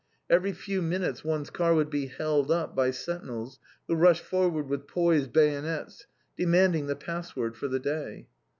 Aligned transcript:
Every 0.31 0.51
five 0.51 0.81
minutes 0.81 1.23
one's 1.23 1.51
car 1.51 1.75
would 1.75 1.91
be 1.91 2.07
held 2.07 2.49
up 2.49 2.75
by 2.75 2.89
sentinels 2.89 3.59
who 3.87 3.93
rushed 3.93 4.23
forward 4.23 4.67
with 4.67 4.87
poised 4.87 5.31
bayonets, 5.31 6.07
demanding 6.35 6.87
the 6.87 6.95
password 6.95 7.55
for 7.55 7.67
the 7.67 7.79
day. 7.79 8.27